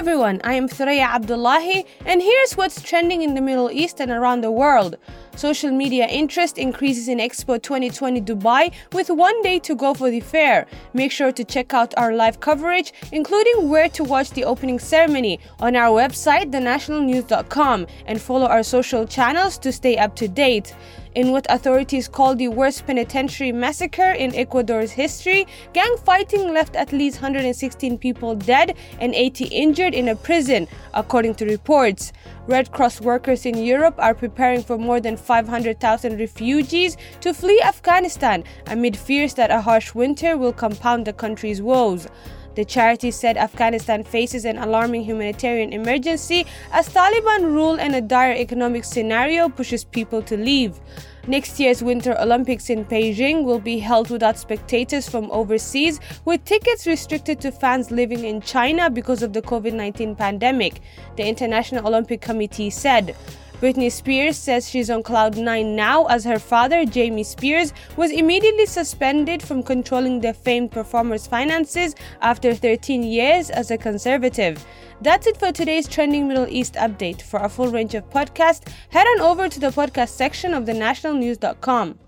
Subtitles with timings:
[0.00, 4.40] everyone, I am Thuraya Abdullahi, and here's what's trending in the Middle East and around
[4.40, 4.96] the world.
[5.40, 10.20] Social media interest increases in Expo 2020 Dubai with one day to go for the
[10.20, 10.66] fair.
[10.92, 15.40] Make sure to check out our live coverage, including where to watch the opening ceremony,
[15.58, 20.74] on our website, thenationalnews.com, and follow our social channels to stay up to date.
[21.16, 26.92] In what authorities call the worst penitentiary massacre in Ecuador's history, gang fighting left at
[26.92, 32.12] least 116 people dead and 80 injured in a prison, according to reports.
[32.46, 38.42] Red Cross workers in Europe are preparing for more than 500,000 refugees to flee Afghanistan
[38.66, 42.08] amid fears that a harsh winter will compound the country's woes.
[42.56, 48.32] The charity said Afghanistan faces an alarming humanitarian emergency as Taliban rule and a dire
[48.32, 50.80] economic scenario pushes people to leave.
[51.28, 56.88] Next year's Winter Olympics in Beijing will be held without spectators from overseas, with tickets
[56.88, 60.80] restricted to fans living in China because of the COVID 19 pandemic,
[61.16, 63.14] the International Olympic Committee said.
[63.60, 68.64] Britney Spears says she's on cloud nine now as her father, Jamie Spears, was immediately
[68.64, 74.64] suspended from controlling the famed performer's finances after 13 years as a conservative.
[75.02, 77.20] That's it for today's Trending Middle East update.
[77.20, 81.98] For a full range of podcasts, head on over to the podcast section of thenationalnews.com.